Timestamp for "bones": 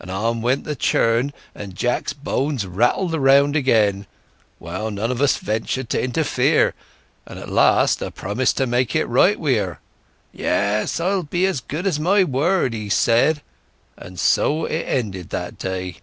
2.12-2.66